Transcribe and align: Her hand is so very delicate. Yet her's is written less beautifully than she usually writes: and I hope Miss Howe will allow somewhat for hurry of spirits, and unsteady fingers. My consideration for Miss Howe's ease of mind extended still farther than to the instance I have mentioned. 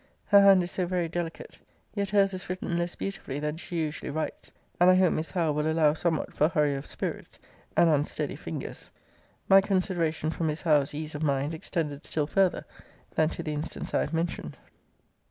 Her 0.29 0.41
hand 0.41 0.63
is 0.63 0.71
so 0.71 0.87
very 0.87 1.07
delicate. 1.07 1.59
Yet 1.93 2.09
her's 2.09 2.33
is 2.33 2.49
written 2.49 2.75
less 2.75 2.95
beautifully 2.95 3.39
than 3.39 3.57
she 3.57 3.77
usually 3.77 4.09
writes: 4.09 4.49
and 4.79 4.89
I 4.89 4.95
hope 4.95 5.13
Miss 5.13 5.29
Howe 5.29 5.51
will 5.51 5.71
allow 5.71 5.93
somewhat 5.93 6.33
for 6.33 6.47
hurry 6.47 6.73
of 6.73 6.87
spirits, 6.87 7.37
and 7.77 7.87
unsteady 7.87 8.35
fingers. 8.35 8.89
My 9.47 9.61
consideration 9.61 10.31
for 10.31 10.43
Miss 10.43 10.63
Howe's 10.63 10.95
ease 10.95 11.13
of 11.13 11.21
mind 11.21 11.53
extended 11.53 12.03
still 12.03 12.25
farther 12.25 12.65
than 13.13 13.29
to 13.29 13.43
the 13.43 13.53
instance 13.53 13.93
I 13.93 13.99
have 14.01 14.11
mentioned. 14.11 14.57